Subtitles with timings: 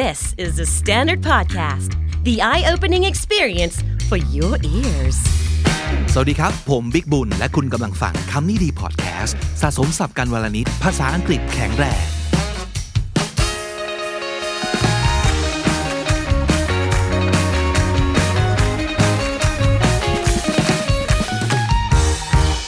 [0.00, 1.90] This is the Standard Podcast,
[2.24, 3.76] the eye opening experience
[4.08, 5.18] for your ears.
[6.12, 12.21] สวัสดีครับ ผมบิ๊กบุญ และคุณกำลังฟังคำนี้ดีพอดแคสต์สะสมสับกันวลนิดภาษาอังกฤษแข็งแรง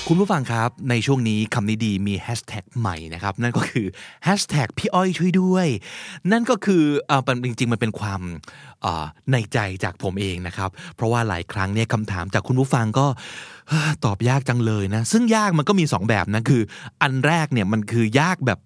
[0.08, 3.86] คุณผู้ฟังครับ ในช่วงนี้คำนี้ดีมีแฮชแท็กใหม่นะครับ นั่นก็คือ
[4.24, 5.66] แฮชแท็กพี่อ้อยช่วยด้วย
[6.32, 8.20] นั่นก็คือเอ่อมันจริงๆ มันเป็นความ
[8.84, 13.06] อ่อในใจจากผมเองนะครับ เพราะว่าหลายครั้งเนี่ยคำถามจากคุณผู้ฟังก็
[14.04, 16.62] ตอบยากจังเลยนะ ซึ่งยากมันก็มีสองแบบนะ คือ
[17.02, 18.58] อันแรกเนี่ยมันคือยากแบบ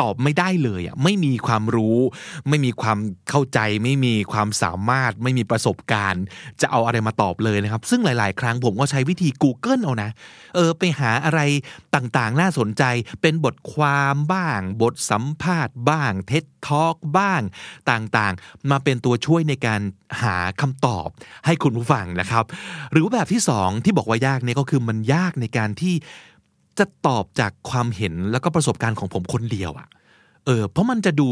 [0.00, 1.98] ตอบไม่ได้เลยอะไม่มีความรู้
[2.48, 2.98] ไม่มีความ
[3.30, 6.22] เข้าใจ ไม่มีความสามารถ ไม่มีประสบการณ์
[6.60, 10.10] จะเอาอะไรมาตอบเลยนะครับ ซึ่งหลาย ๆ ครั้งผมก็ใช้วิธี Google เอานะ
[10.54, 11.40] เออไปหาอะไร
[11.94, 12.82] ต่าง ๆ น่าสนใจ
[13.22, 17.42] เป็นบทความบ้าง บทสัมภาษณ์บ้างเท็ d ทอ k บ้าง
[17.90, 19.80] ต่างๆ มาเป็นตัวช่วยในการ
[20.22, 21.08] หาคำตอบ
[21.46, 22.44] ให้คุณผู้ฟังนะครับ
[22.92, 25.94] หรือว่าแบบที่สองที่บอกว่ายากเนี่ยก็คือมันยากในการที่
[26.78, 29.88] จะตอบจากความเห็นแล้วก็ประสบการณ์ของผมคนเดียวอะ่ะ
[30.46, 31.28] เออเพราะมันจะดู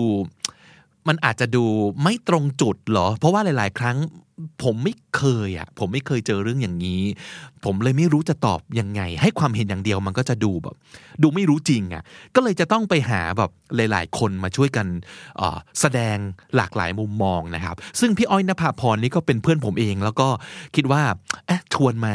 [1.08, 1.64] มันอาจจะดู
[2.02, 3.96] ไม่ตรงจุดหรอ เพราะว่าหลาย ๆ ครั้ง
[4.62, 7.02] ผมไม่เคยอะ่ะผมไม่เคยเจอเรื่องอย่างนี้
[7.64, 10.76] ผมเลยไม่รู้จะตอบยังไง ให้ความเห็นอย่างเดียวมันก็จะดูแบบ
[11.22, 12.02] ดูไม่รู้จริงอะ่ะ
[12.34, 14.86] ก็เลยจะต้องไปหาแบบหลาย ๆ คนมาช่วยกัน
[15.80, 16.16] แสดง
[16.56, 20.28] หลากหลายมุมมองนะครับ ซึ่งพี่อ้อยนภาพรนี่ก็เป็นเพื่อนผมเอง แล้วก็
[20.76, 21.02] คิดว่า
[21.46, 22.14] เอ๊ะชวนมา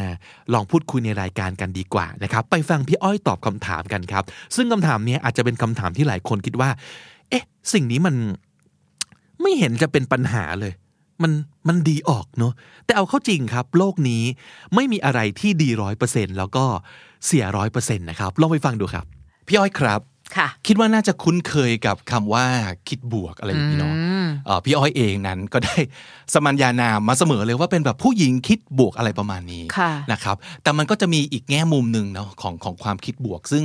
[0.53, 4.23] ลองพูดคุยในรายการกันดีกว่านะครับ ไปฟังพี่อ้อยตอบคำถามกันครับ
[4.55, 6.69] ซึ่งคำถามเนี้ยอาจจะเป็นคำถามที่หลายคนคิดว่า
[7.30, 8.16] เอ๊ะ สิ่งนี้มัน
[9.44, 10.73] ไม่เห็นจะเป็นปัญหาเลย
[11.23, 11.31] มัน
[11.67, 12.53] มันดีออกเนาะ
[12.86, 14.23] แต่เอาเข้าจริงครับ โลกนี้
[14.75, 16.66] ไม่มีอะไรที่ดีร้อยเปอร์เซ็นแล้วก็
[17.25, 19.05] เสียร้อยเปอร์เซ็นต์นะครับลองไปฟังดูครับ
[19.47, 20.02] พี่อ้อยครับ
[20.37, 22.45] ค่ะคิดว่าน่าจะคุ้นเคยกับคำว่า
[22.89, 23.93] คิดบวกอะไรอย่างนี้เนาะ
[24.45, 25.77] เอ่อพี่อ้อยเองนั้นก็ได้
[26.33, 33.63] สมัญญานามมาเสมอเลยว่าเป็นแบบผู้หญิงคิดบวกอะไรประมาณนี้ค่ะนะครับ แต่มันก็จะมีอีกแง่มุมหนึ่งเนาะของของความคิดบวก ซึ่ง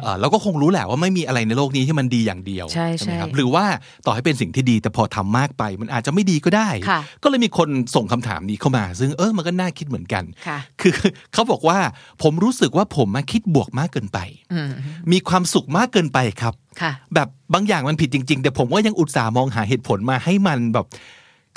[0.00, 3.64] เอ่อเราก็คงรู้แหละว่าไม่มีอะไรในโลกนี้ที่มันดีอย่างเดียวใช่ไหมใช่ครับหรือว่า
[4.06, 10.92] ต่อให้เป็นสิ่งที่ดีแต่พอทำมากไป มันอาจจะไม่ดีก็ได้ค่ะก็เลยมีคนส่งคำถามนี้เข้ามา ซึ่งเออมันก็น่าคิดเหมือนกันค่ะคือ
[11.32, 11.78] เขาบอกว่า
[12.22, 14.18] ผมรู้สึกว่าผมมาคิดบวกมากเกินไป
[14.52, 14.70] อืม
[15.12, 20.86] มีความสุขมากเกินไปครับค่ะแบบบางอย่างมันผิดจริง ๆ แต่ผมก็ยังอุตส่าห์มองหาเหตุผลมาให้มันแบบ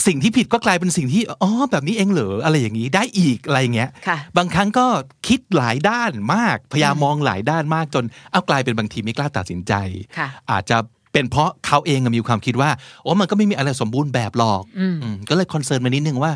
[0.08, 4.86] สิ่งที่ผิดก็กลายเป็นสิ่งที่อ๋อแบบนี้เองเหรออะไรอย่างนี้ได้อีกอะไรอย่างเงี้ยค่ะบางครั้งก็
[5.28, 9.74] คิดหลายด้านมากพยายามมองหลายด้านมากจนเอากลายเป็นบางทีไม่กล้าตัดสินใจ
[10.18, 10.78] ค่ะอาจจะ
[11.14, 12.70] เป็นเพราะเขาเองอะมีความคิดว่า
[13.04, 16.32] โอ้มันก็ไม่มีอะไรสมบูรณ์แบบหรอกอืมก็เลยคอนเซิร์นมานิดนึงว่า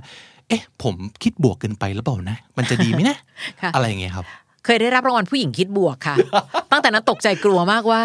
[0.47, 3.17] เอ๊ะ ผมคิดบวกเกินไปหรือเปล่านะ มันจะดีไหมนะ
[3.61, 4.25] ค่ะอะไรอย่างเงี้ยครับ
[4.65, 6.15] เคยได้รับรางวัลผู้หญิงคิดบวกค่ะ
[6.71, 8.03] ตั้งแต่นั้นตกใจกลัวมากว่า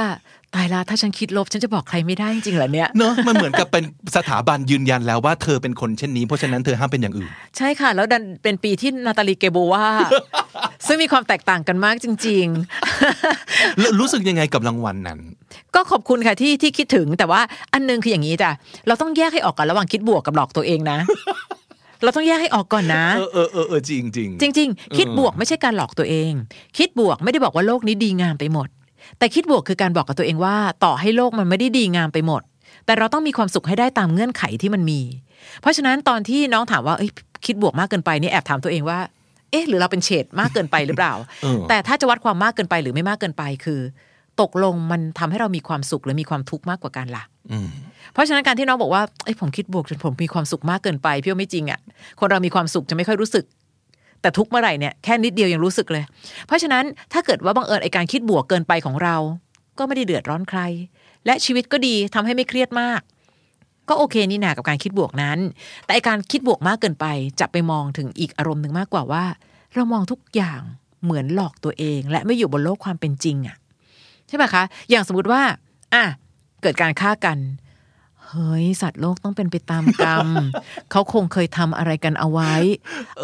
[0.54, 3.84] ตายละถ้าฉันคิดลบฉันจะบอกใครไม่ได้จริงๆเหรอเนี่ยเนอะมันเหมือนกับเป็น
[4.16, 9.86] สถาบันยืนยันแล้วว่าเธอเป็นคนเช่นนี้เพราะฉะนั้นเธอห้ามเป็นอย่างอื่น ใช่ค่ะ แล้วดันเป็นปีที่นาตาลีเกโบวา
[10.86, 15.18] ซึ่งมีความแตกต่างกันมากจริงๆรู้รู้สึกยังไงกับรางวัลนั้น
[15.74, 17.40] ก็ขอบคุณค่ะที่ที่คิดถึงแต่ว่า
[17.72, 18.50] อันหนึงคืออย่างนี้จ้ะ
[18.86, 20.98] เราต้องแยกให้ออกกันระหว่างคิดบวกกับหลอกตัวเองนะ
[22.02, 26.32] เราต้องแยกให้ออกก่อนนะเออเออเออเออจริงจริงจริง ๆ คิดบวกไม่ใช่การหลอกตัวเอง
[26.78, 28.68] คิดบวกไม่ได้บอกว่าโลกนี้ดีงามไปหมด
[29.18, 32.42] แต่คิดบวกคือการบอกกับตัวเองว่า ต่อให้โลกมันไม่ได้ดีงามไปหมด
[32.86, 35.00] แต่เราต้องมีความสุขให้ได้ตามเงื่อนไขที่มันมี
[35.60, 37.10] เพราะฉะนั้นตอนที่น้องถามว่าเอ้ย
[37.46, 38.98] คิดบวกมากเกินไปนี่แอบถามตัวเองว่า
[39.50, 43.80] เอ๊ะหรือเราเป็นเฉดมากเกินไปหรือเปล่าเออแต่ถ้าจะวัดความมากเกินไปหรือไม่มากเกินไปคือ
[44.40, 47.68] ตกลงมันทำให้เรามีความสุขหรือมีความทุกข์มากกว่ากันล่ะอืม
[48.12, 51.80] เพราะฉะนั้นการที่น้องบอกว่าไอ้ยผมคิดบวกจนผมมีความสุขมากเกินไปพี่ว่าไม่จริงอะ่ะ
[52.20, 53.44] คนเรามีความสุขจะไม่ค่อยรู้สึก
[54.20, 56.04] แต่ทุกเมื่อไหร่เนี่ยแค่นิดเดียวยังรู้สึกเลย
[56.46, 59.16] เพราะฉะนั้นถ้าเกิดว่าบังเอิญไอการคิดบวกเกินไปของเรา
[59.78, 60.60] ก็ไม่ได้เดือดร้อนใคร
[61.26, 63.00] และชีวิตก็ดีทำให้ไม่เครียดมาก
[63.88, 65.38] ก็โอเคนี่นากับการคิดบวกนั้น
[65.84, 67.06] แต่ไอการคิดบวกมากเกินไป
[67.40, 69.24] จะไปมองถึงอีกอารมณ์หนึ่งมากกว่าว่า
[69.74, 70.60] เรามองทุกอย่าง
[71.04, 73.56] เหมือนหลอกตัวเอง และไม่อยู่บนโลกความเป็นจริงอะ
[74.30, 75.42] ใช่ไหมคะ อย่างสมมติว่า
[75.94, 76.04] อะ
[76.62, 77.38] เกิดการฆ่ากัน
[78.26, 80.28] เฮ้ย สัตว์โลกต้องเป็นไปตามกรรม
[80.90, 82.52] เขาคงเคยทำอะไรกันเอาไว้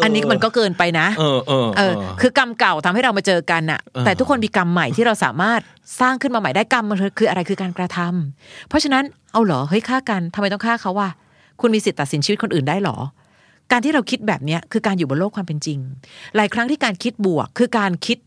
[0.03, 5.61] อันนี้มันก็เกินไปนะ เออ เออ เออ คือกรรมเก่าทำให้เรามาเจอกันน่ะเออแต่ทุกคนมีกรรมใหม่ที่เราสามารถ
[6.01, 9.03] สร้างขึ้นมาใหม่ได้กรรมมันคืออะไรคือการกระทำเพราะฉะนั้น
[9.33, 11.09] เอาเหรอ เฮ้ย ฆ่ากันทำไมต้องฆ่าเขาวะ
[11.61, 12.97] คุณมีสิทธิ์ตัดสินชีวิตคนอื่นได้เหรอ
[13.71, 15.79] การที่เราคิดแบบเนี้ยคือการอยู่บนโลกความเป็นจริง
[16.35, 18.17] หลายครั้งที่การคิดบวก คือการคิด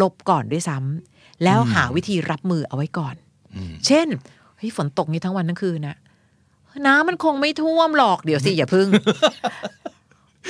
[0.00, 3.14] ลบก่อนด้วยซ้ำ แล้วหาวิธีรับมือเอาไว้ก่อน
[3.86, 4.06] เช่น
[4.56, 5.96] เฮ้ยฝนตกนี่ทั้งวันทั้งคืนนะ
[6.86, 8.88] น้ำมันคงไม่ท่วมหรอกเดี๋ยวสิอย่าพึ่ง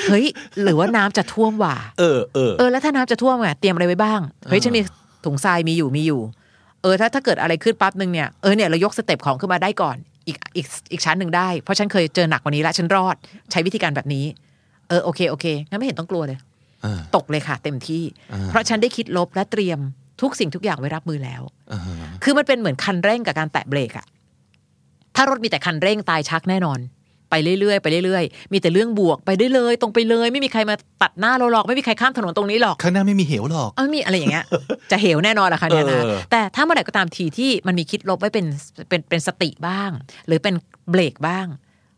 [0.08, 0.26] เฮ้ย
[0.62, 4.82] หรือว่าน้ำจะท่วมว่ะเออเออเออแล้วถ้าน้ำจะท่วมอะเตรียมอะไรไว้บ้างเฮ้ยฉันมี
[5.24, 6.20] ถุงทรายมีอยู่มีอยู่
[6.82, 9.96] เออถ้าถ้าเกิดอะไรขึ้นปั๊บนึงเนี่ยเออเนี่ยเรายกสเต็ปของขึ้นมาได้ก่อน
[10.26, 13.16] อีกอีกอีกชั้นหนึ่งได้ เพราะฉันเคยเจอหนักกว่านี้แล้วฉันรอด
[13.50, 14.24] ใช้วิธีการแบบนี้
[14.88, 16.38] เออโอเคโอเคงั้นไม่เห็นต้องกลัวเลย
[16.82, 18.02] เออตกเลยค่ะ เต็มที่
[18.32, 19.78] อ่าเพราะฉันได้คิดลบและเตรียม
[20.20, 21.80] ทุกสิ่งทุกอย่างไว้รับมือแล้วเออ
[22.24, 24.06] คือมันเป็นเหมือนคันเร่งกับการแตะเบรกอะ
[25.16, 26.80] ถ้ารถมีแต่คันเร่งตายชักแน่นอน
[27.30, 34.44] ไปเรื่อยๆไปเรื่อยๆ มีแต่เรื่องบวกไปได้เลย ตรงไปเลย ไม่มีใครมาตัดหน้าเราหรอก ไม่มีใครข้ามถนนตรงนี้หรอก ข้างหน้าไม่มีเหวหรอกเออมีอะไรอย่างเงี้ย
[34.90, 38.46] จะเหวแน่นอนละค่ะเนี่ยนะเออแต่ถ้าเมื่อไหร่ก็ตามทีที่มันมีคิดลบไว้เป็น
[38.88, 39.90] เป็นเป็นสติบ้าง
[40.26, 40.54] หรือเป็น
[40.90, 41.46] เบรกบ้าง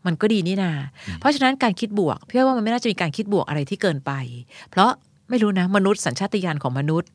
[0.05, 0.71] มันก็ดีนี่นา
[1.19, 4.11] เพราะฉะนั้นการคิดบวกพี่ว่ามันไม่น่าจะมีการคิดบวกอะไรที่เกินไป
[4.71, 4.91] เพราะ
[5.29, 7.09] ไม่รู้นะมนุษย์สัญชาตญาณของมนุษย์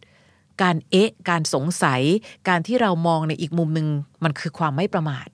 [0.63, 2.03] การเอ๊ะ การสงสัย
[2.49, 3.89] การที่เรามองในอีกมุมหนึ่ง
[4.25, 5.27] มันคือความไม่ประมาท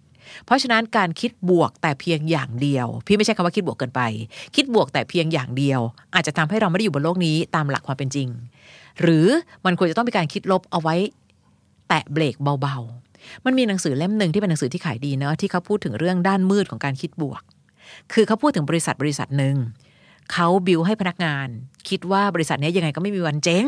[0.44, 4.02] เพราะฉะนั้นการคิดบวกแต่เพียงอย่างเดียว พี่ไม่ใช่คำว่าคิดบวกเกินไป
[4.56, 5.80] คิดบวกแต่เพียงอย่างเดียว
[6.14, 8.28] อาจจะทำให้เราไม่ได้อยู่บนโลกนี้ตามหลักความเป็นจริง
[9.00, 9.26] หรือ
[9.64, 10.94] มันควรจะต้องมีการคิดลบเอาไว้
[11.88, 17.42] แตะเบรกเบาๆ มันมีหนังสือเล่มหนึ่งที่เป็นหนังสือที่ขายดีเนอะที่เขาพูดถึงเรื่องด้านมืดของการคิดบวก
[18.12, 19.56] คือเขาพูดถึงบริษัทบริษัทหนึ่ง
[20.32, 21.48] เขาบิวให้พนักงาน
[21.88, 23.64] คิดว่าบริษัทนี้ยังไงก็ไม่มีวันเจ๊ง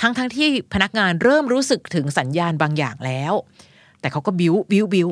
[0.00, 3.32] ทั้งทั้งที่พนักงานเริ่มรู้สึกถึงสัญญาณบางอย่างแล้ว
[4.00, 5.08] แต่เขาก็บิวบิวบิว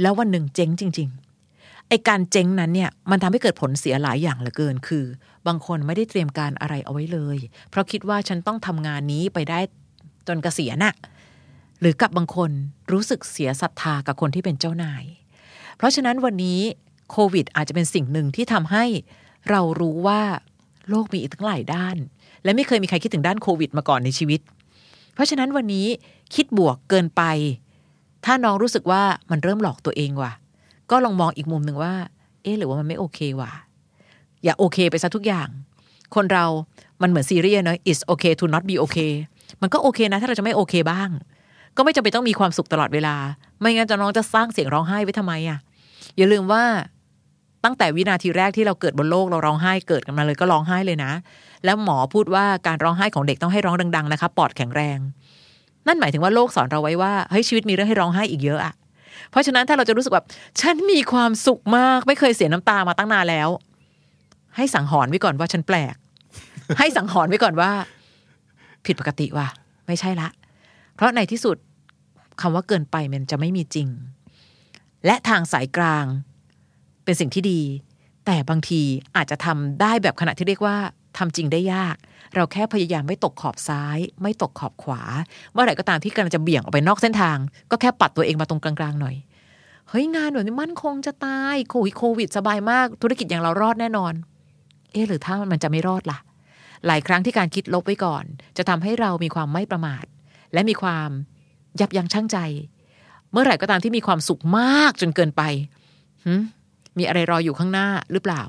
[0.00, 1.08] แล้ววันหนึ่งเจ๊งจริง
[1.50, 5.04] ๆ ไอการเจ๊งนั้นเนี่ยมันทำให้เกิดผลเสียหลายอย่างเหลือเกินคือ
[5.46, 7.38] บางคนไม่ได้เตรียมการอะไรเอาไว้เลย
[7.70, 9.60] เพราะคิดว่าฉันต้องทำงานนี้ไปได้
[10.28, 10.94] จนเกษียณน่ะ
[11.80, 12.50] หรือกับบางคน
[12.92, 15.04] รู้สึกเสียศรัทธากับคนที่เป็นเจ้านาย
[15.76, 16.60] เพราะฉะนั้นวันนี้
[17.10, 18.84] โควิดอาจจะเป็นสิ่งหนึ่งที่ทำให้
[19.50, 20.22] เรารู้ว่า
[20.88, 21.96] โลกมีอีกทั้งหลายด้าน
[22.48, 24.40] และไม่เคยมีใครคิดถึงด้านโควิดมาก่อนในชีวิต
[25.14, 25.86] เพราะฉะนั้นวันนี้
[26.34, 27.22] คิดบวกเกินไป
[28.24, 30.32] ถ้าน้องรู้สึกว่ามันเริ่มหลอกตัวเองว่ะ
[30.90, 31.94] ก็ลองมองอีกมุมหนึ่งว่า
[32.42, 33.52] เอ๊ะหรือว่ามันไม่โอเคว่ะ
[34.44, 35.48] อย่าโอเคไปซะทุกอย่าง
[36.14, 36.44] คนเรา
[37.02, 39.12] มันเหมือนซีเรีส์เนอะ is okay to not be okay
[39.62, 41.08] มันก็โอเคนะ ถ้าเราจะไม่โอเคบ้าง
[41.76, 43.16] ก็ไม่จำเป็นต้องมีความสุขตลอดเวลา
[43.60, 45.58] ไม่งั้นจะน้องจะสร้างเสียงร้องไห้ไว้ทำไมอะ
[46.16, 46.64] อย่าลืมว่า
[47.64, 51.12] ตั้งแต่วินาทีแรกที่เราเกิดบนโลกเราร้องไห้เกิดกันมาเลยก็ร้องไห้เลยนะ
[51.64, 54.98] แล้วหมอพูดว่าการร้องไห้ของเด็กต้องให้ร้องดังๆนะคะปอดแข็งแรง
[55.86, 58.74] นั่นหมายถึงว่าโลกสอนเราไว้ว่าเฮ้ยชีวิตมีเรื่องให้ร้องไห้อีกเยอะอะ
[59.30, 60.26] เพราะฉะนั้นถ้าเราจะรู้สึกแบบ
[60.60, 63.48] ฉันมีความสุขมากไม่เคยเสียน้ำตามาตั้งนานแล้ว
[64.56, 65.94] ให้สังหรณ์ไว้ก่อนว่าฉันแปลก
[66.78, 67.70] ให้สังหรณ์ไว้ก่อนว่า
[68.84, 69.48] ผิดปกติว่ะ
[69.86, 70.28] ไม่ใช่ละ
[70.94, 71.56] เพราะในที่สุด
[72.40, 73.88] คำว่าเกินไปมันจะไม่มีจริง
[75.06, 76.04] และทางสายกลาง
[77.08, 77.60] เป็นสิ่งที่ดี
[78.26, 78.82] แต่บางที
[79.16, 80.76] อาจจะทำได้แบบขณะที่เรียกว่า
[81.18, 81.96] ทำจริงได้ยาก
[82.34, 85.02] เราแค่พยายามไม่ตกขอบซ้าย ไม่ตกขอบขวา
[85.52, 87.38] เมื่อไหร่ก็ตามที่กำลังจะเบี่ยงออกไปนอกเส้นทาง
[87.70, 89.16] ก็แค่ปัดตัวเองมาตรงกลางๆหน่อย
[89.88, 94.12] เฮ้ยงานแบบนี้มั่นคงจะตายโควิดโควิดสบายมาก ธุรกิจอย่างเรารอดแน่นอน
[94.92, 96.18] เอ๊ะหรือถ้ามันจะไม่รอดล่ะ
[96.86, 98.24] หลายครั้งที่การคิดลบไว้ก่อน
[98.56, 100.04] จะทำให้เรามีความไม่ประมาท
[100.52, 101.10] และมีความ
[101.80, 102.38] ยับยั้งชั่งใจ
[103.32, 105.42] เมื่อไหร่ก็ตามที่มีความสุขมากจนเกินไป
[106.26, 106.34] หึ
[106.98, 108.42] มีอะไรรออยู่ข้างหน้าหรือเปล่า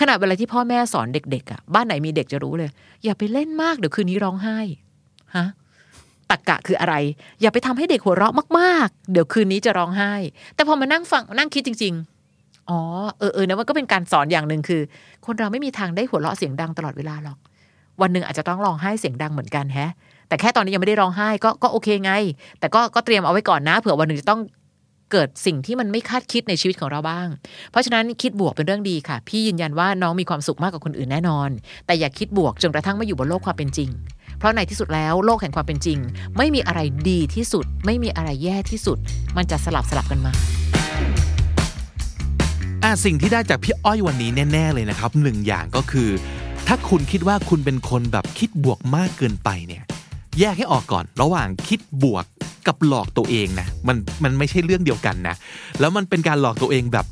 [0.00, 2.70] ขณะเวลาที่พ่อแม่สอนเด็กๆอะบ้านไหนมีเด็กจะรู้เลย
[3.04, 4.58] อย่าไปเล่นมากเดี๋ยวคืนนี้ร้องไห้
[5.36, 5.46] ฮะ
[6.30, 6.94] ตักกะคืออะไร
[7.40, 10.12] อย่าไปทำให้เด็กหัวเราะมากๆ เดี๋ยวคืนนี้จะร้องไห้
[10.54, 11.94] แต่พอมานั่งฟังนั่งคิดจริง
[12.32, 12.80] ๆ อ๋อ
[13.18, 14.80] เออเออนะมันก็เป็นการสอนอย่างหนึ่งคือ
[15.26, 17.38] คนเราไม่มีทางได้หัวเราะเสียงดังตลอดเวลาหรอก
[18.00, 19.90] วันหนึ่งอาจจะต้องร้องไห้เสียงดังเหมือนกันแฮะ
[20.28, 22.12] แต่แค่ตอนนี้ยังไม่ได้ร้องไห้ก็ก็โอเคไง
[22.58, 24.40] แต่ก็ก็เตรียมเอาไว้ก่อนนะ เผื่อวันหนึ่งจะต้อง
[25.12, 27.28] เกิดสิ่งที่มันไม่คาดคิดในชีวิตของเราบ้าง
[27.70, 31.50] เพราะฉะนั้นคิดบวกเป็นเรื่องดีค่ะ พี่ยืนยันว่าน้องมีความสุขมากกว่าคนอื่นแน่นอน
[31.86, 33.90] แต่อย่าคิดบวกจนกระทั่งไม่อยู่บนโลกความเป็นจริง
[34.38, 35.98] เพราะในที่สุดแล้วโลกแห่งความเป็นจริง
[36.36, 36.80] ไม่มีอะไร
[37.10, 38.98] ดีที่สุด ไม่มีอะไรแย่ที่สุด
[39.36, 40.32] มันจะสลับสลับกันมา
[42.82, 46.08] อะสิ่งที่ได้จากพี่อ้อยวันนี้แน่ ๆ เลยนะครับหนึ่งอย่างก็คือ
[46.66, 49.84] ถ้าคุณคิดว่าคุณเป็นคนแบบคิดบวกมากเกินไปเนี่ย
[50.38, 52.24] แยกให้ออกก่อน ระหว่างคิดบวก
[52.66, 55.36] กับหลอกตัวเองนะมันมันไม่ใช่เรื่องเดียวกันนะ
[55.80, 57.06] แล้วมันเป็นการหลอกตัวเองแบบ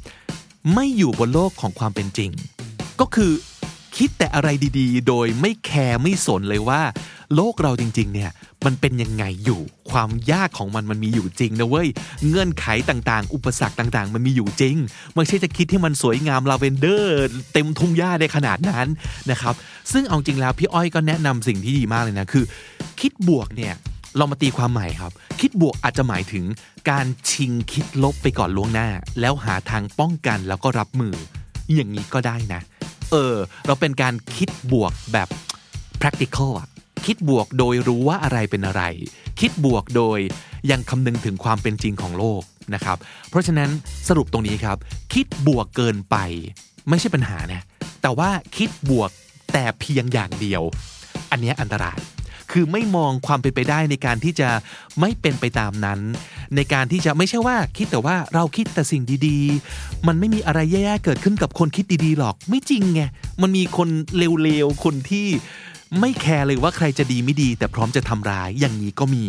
[0.75, 2.30] ไม่อยู่บนโลกของความเป็นจริง
[3.00, 3.32] ก็คือ
[3.97, 6.80] คิดแต่อะไรดีๆ โดยไม่แคร์ไม่สนเลยว่า
[7.35, 8.30] โลกเราจริง ๆ เนี่ย
[8.64, 11.88] มันเป็นยังไงอยู่ ความยากของมันมันมีอยู่จริงนะเว้ย
[12.26, 14.76] เงื่อนไขต่างๆ อุปสรรคต่างๆ มันมีอยู่จริง
[15.14, 17.14] ไม่ใช่จะคิดให้มันสวยงามลาเวนเดอร์
[17.52, 18.88] เต็มทุ่งหญ้าได้ขนาดนั้น
[19.30, 19.54] นะครับ
[19.92, 22.44] ซึ่งเอาจริงแล้วพี่อ้อยก็แนะนำสิ่งที่ดีมากเลยนะคือ
[23.00, 23.75] คิดบวกเนี่ย
[24.16, 26.45] เรามาตีความใหม่ครับ คิดบวกอาจจะหมายถึง
[26.90, 28.88] การชิงคิดลบไปก่อนล่วงหน้า
[29.21, 31.14] แล้วหาทางป้องกันแล้วก็รับมือ
[31.75, 32.61] อย่างนี้ก็ได้นะ
[33.11, 33.35] เออ
[33.66, 35.28] เราเป็นการคิดบวกแบบ
[36.00, 36.69] practical อะ
[37.07, 38.83] คิดบวกโดยรู้ว่าอะไรเป็นอะไร
[39.40, 40.19] คิดบวกโดย
[40.71, 42.42] ยังคำนึงถึงความเป็นจริงของโลก
[42.75, 42.99] นะครับ
[43.31, 43.71] เพราะฉะนั้น
[44.09, 44.76] สรุปตรงนี้ครับ
[45.14, 46.16] คิดบวกเกินไป
[46.88, 47.62] ไม่ใช่ปัญหานะ
[48.02, 49.11] แต่ว่าคิดบวก
[49.52, 50.62] แต่เพียงอย่างเดียว
[51.31, 51.99] อันนี้อันตราย
[52.52, 54.49] คือไม่มองความเป็นไปได้ในการที่จะ
[55.00, 56.00] ไม่เป็นไปตามนั้น
[56.56, 63.02] ในการที่จะไม่ใช่ว่าคิดแต่ว่าเราคิดแต่สิ่งดีๆ มันไม่มีอะไรแย่ๆเกิดขึ้นกับคนคิดดีๆหรอก ไม่จริงไง
[63.42, 65.26] มันมีคนเลวๆคนที่
[66.00, 69.25] ไม่แคร์เลยว่าใครจะดีไม่ดี แต่พร้อมจะทำร้ายอย่างนี้ก็มี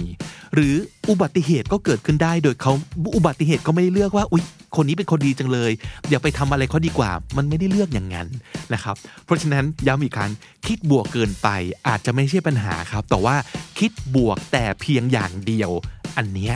[0.53, 0.75] หรือ
[1.09, 2.71] อุบัติเหตุก็เกิดขึ้นได้โดยเขา
[3.15, 4.43] อุบัติเหตุก็ไม่ได้เลือกว่าอุ๊ย
[4.75, 5.71] คนนี้เป็นคนดีจังเลย
[6.09, 8.27] อย่าไปทำอะไรเขาดีกว่า มันไม่ได้เลือกอย่างนั้น
[8.73, 10.31] นะครับ เพราะฉะนั้นย้ำอีกครั้ง
[10.67, 11.47] คิดบวกเกินไป
[11.87, 13.35] อาจจะไม่ใช่ปัญหาครับ แต่ว่า
[13.79, 15.69] คิดบวกแต่เพียงอย่างเดียว
[16.17, 16.53] อันเนี้ย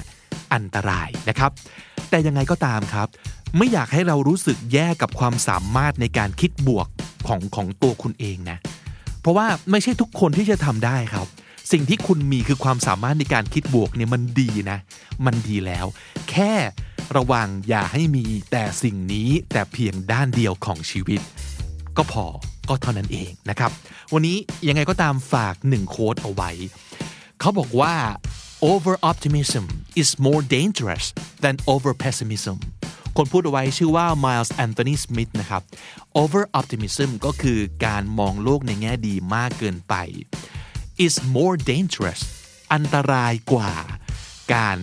[0.53, 1.51] อันตรายนะครับ
[2.09, 3.07] แต่ยังไงก็ตามครับ
[3.57, 6.87] ไม่อยากให้เรารู้สึกแย่กับความสามารถในการคิดบวก
[7.27, 8.57] ของของตัวคุณเองนะ
[9.21, 11.27] เพราะว่าไม่ใช่ทุกคนที่จะทำได้ครับ
[11.71, 14.77] สิ่งที่คุณมีคือความสามารถในการคิดบวกเนี่ยมันดีนะ
[15.25, 15.85] มันดีแล้ว
[16.31, 16.53] แค่
[17.15, 21.21] ระวังอย่าให้มีแต่สิ่งนี้แต่เพียงด้านเดียวของชีวิต
[21.97, 22.25] ก็พอ
[22.69, 23.71] ก็เท่านั้นเองนะครับ
[24.13, 24.37] วันนี้
[24.67, 26.51] ยังไงก็ตามฝากหนึ่งโค้ดเอาไว้
[27.39, 27.95] เขาบอกว่า
[28.71, 29.65] over optimism
[30.01, 31.05] is more dangerous
[31.43, 32.57] than over pessimism
[33.17, 35.61] คนพูดเอาไว้ชื่อว่า Miles Anthony Smith นะครับ
[36.21, 39.93] over optimism ก็คือการมองโลกในแง่ดีมากเกินไป
[41.05, 42.21] is more dangerous
[42.73, 43.73] อันตรายกว่า
[44.53, 44.77] การ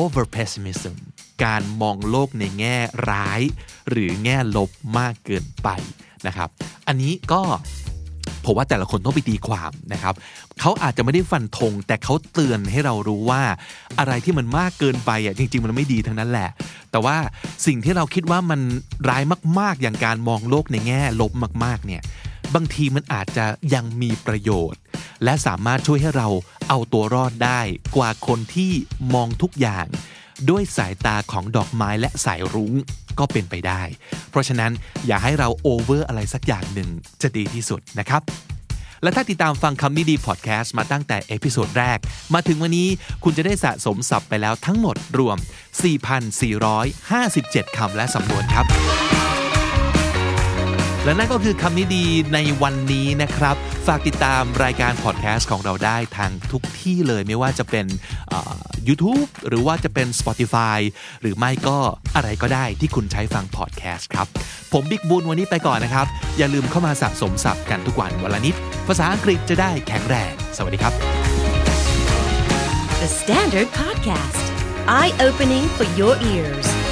[0.00, 0.96] over pessimism
[1.44, 2.76] การมองโลกในแง่
[3.10, 3.40] ร้าย
[3.90, 5.68] หรือแง่ลบมากเกินไป
[6.26, 6.48] นะครับ
[6.88, 7.42] อันนี้ก็
[8.44, 10.14] ผมว่าแต่ละคนต้องไปตีความนะครับ
[10.60, 13.42] เขาอาจจะไม่ได้ฟันธงแต่เขาเตือนให้เรารู้ว่า
[13.98, 16.50] อะไรที่มันมากเกินไปอะจริง ๆ มันไม่ดีทั้งนั้นแหละ
[16.90, 17.16] แต่ว่า
[17.66, 18.60] สิ่งที่เราคิดว่ามัน
[19.08, 19.22] ร้าย
[19.60, 21.32] มาก ๆ อย่างการมองโลกในแง่ลบ
[21.64, 22.02] มากๆ เนี่ย
[22.54, 24.80] บางทีมันอาจจะยังมีประโยชน์
[25.24, 26.28] และสามารถช่วยให้เรา
[26.68, 27.60] เอาตัวรอดได้
[27.96, 28.72] กว่าคนที่
[29.14, 29.86] มองทุกอย่าง
[30.50, 32.72] ด้วยสายตาของดอกไม้และสายรุ้ง
[33.18, 33.82] ก็เป็นไปได้
[34.30, 34.72] เพราะฉะนั้น
[35.06, 36.88] อย่าให้เราโอเวอร์อะไรสักอย่างหนึ่ง
[37.22, 38.22] จะดีที่สุดนะครับ
[39.02, 41.98] และถ้าติดตามฟังคำนี้ดีพอดแคสต์มาตั้งแต่ episode แรก
[42.34, 42.88] มาถึงวันนี้
[43.24, 45.38] คุณจะได้สะสมศัพท์ไปแล้วทั้งหมดรวม
[46.56, 48.66] 4,457 คำและสำนวนครับ
[51.06, 57.86] และนั่นก็คือคำนี้ดีในวันนี้นะครับ ฝากติดตามรายการพอดแคสต์ของเราได้ทางทุกที่เลยไม่ว่าจะเป็น
[58.88, 60.78] YouTube หรือว่าจะเป็น Spotify
[61.20, 61.78] หรือไม่ก็
[62.16, 64.26] อะไรก็ได้ที่คุณใช้ฟังพอดแคสต์ครับ
[64.72, 66.06] ผมบิ๊กบุญวันนี้ไปก่อนนะครับ
[66.38, 68.54] อย่าลืมเข้ามาสะสมศัพท์กันทุกวันวันละนิด
[68.88, 70.92] ภาษาอังกฤษจะได้แข็งแรง สวัสดีครับ
[73.02, 74.44] The Standard Podcast,
[74.98, 76.85] eye opening for your ears.